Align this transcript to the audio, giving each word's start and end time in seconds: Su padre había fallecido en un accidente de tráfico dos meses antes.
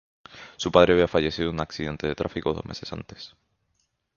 Su 0.57 0.71
padre 0.71 0.93
había 0.93 1.07
fallecido 1.07 1.49
en 1.49 1.53
un 1.53 1.61
accidente 1.61 2.07
de 2.07 2.15
tráfico 2.15 2.55
dos 2.55 2.65
meses 2.65 2.91
antes. 2.91 3.35